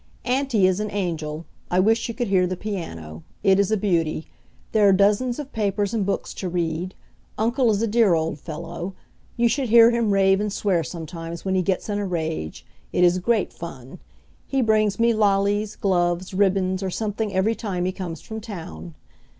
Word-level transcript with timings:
Auntie 0.25 0.65
is 0.65 0.79
an 0.79 0.89
angel. 0.89 1.45
I 1.69 1.79
wish 1.79 2.07
you 2.07 2.15
could 2.15 2.27
hear 2.29 2.47
the 2.47 2.57
piano. 2.57 3.21
It 3.43 3.59
is 3.59 3.69
a 3.69 3.77
beauty. 3.77 4.25
There 4.71 4.89
are 4.89 4.93
dozens 4.93 5.37
of 5.37 5.53
papers 5.53 5.93
and 5.93 6.07
books 6.07 6.33
to 6.41 6.49
read. 6.49 6.95
Uncle 7.37 7.69
is 7.69 7.83
a 7.83 7.87
dear 7.87 8.15
old 8.15 8.39
fellow. 8.39 8.95
You 9.37 9.47
should 9.47 9.69
hear 9.69 9.91
him 9.91 10.09
rave 10.09 10.41
and 10.41 10.51
swear 10.51 10.83
sometimes 10.83 11.45
when 11.45 11.53
he 11.53 11.61
gets 11.61 11.87
in 11.87 11.99
a 11.99 12.05
rage. 12.07 12.65
It 12.91 13.03
is 13.03 13.19
great 13.19 13.53
fun. 13.53 13.99
He 14.47 14.63
brings 14.63 14.99
me 14.99 15.13
lollies, 15.13 15.75
gloves, 15.75 16.33
ribbons, 16.33 16.81
or 16.81 16.89
something 16.89 17.31
every 17.31 17.53
time 17.53 17.85
he 17.85 17.91
comes 17.91 18.21
from 18.21 18.41
town. 18.41 18.95